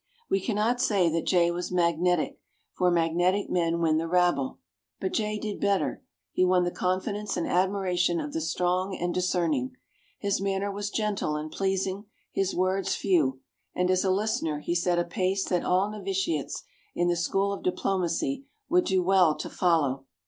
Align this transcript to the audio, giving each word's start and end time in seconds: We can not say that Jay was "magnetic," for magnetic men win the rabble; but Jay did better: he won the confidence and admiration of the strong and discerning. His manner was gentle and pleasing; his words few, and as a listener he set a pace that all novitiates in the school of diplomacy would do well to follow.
We 0.31 0.39
can 0.39 0.55
not 0.55 0.81
say 0.81 1.09
that 1.09 1.27
Jay 1.27 1.51
was 1.51 1.71
"magnetic," 1.71 2.39
for 2.73 2.89
magnetic 2.89 3.51
men 3.51 3.79
win 3.81 3.99
the 3.99 4.07
rabble; 4.07 4.57
but 4.99 5.13
Jay 5.13 5.37
did 5.37 5.59
better: 5.59 6.01
he 6.31 6.43
won 6.43 6.63
the 6.63 6.71
confidence 6.71 7.37
and 7.37 7.45
admiration 7.45 8.19
of 8.19 8.33
the 8.33 8.41
strong 8.41 8.97
and 8.97 9.13
discerning. 9.13 9.75
His 10.17 10.41
manner 10.41 10.71
was 10.71 10.89
gentle 10.89 11.35
and 11.35 11.51
pleasing; 11.51 12.05
his 12.31 12.55
words 12.55 12.95
few, 12.95 13.41
and 13.75 13.91
as 13.91 14.03
a 14.03 14.09
listener 14.09 14.57
he 14.61 14.73
set 14.73 14.97
a 14.97 15.03
pace 15.05 15.45
that 15.45 15.63
all 15.63 15.91
novitiates 15.91 16.63
in 16.95 17.07
the 17.07 17.15
school 17.15 17.53
of 17.53 17.61
diplomacy 17.61 18.47
would 18.69 18.85
do 18.85 19.03
well 19.03 19.35
to 19.37 19.51
follow. 19.51 20.05